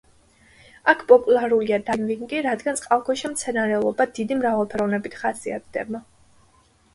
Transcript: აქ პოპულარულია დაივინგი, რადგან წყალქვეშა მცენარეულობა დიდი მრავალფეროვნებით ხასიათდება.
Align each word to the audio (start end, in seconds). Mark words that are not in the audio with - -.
აქ 0.93 1.01
პოპულარულია 1.09 1.77
დაივინგი, 1.89 2.39
რადგან 2.45 2.79
წყალქვეშა 2.79 3.31
მცენარეულობა 3.35 4.09
დიდი 4.17 4.39
მრავალფეროვნებით 4.41 5.19
ხასიათდება. 5.21 6.03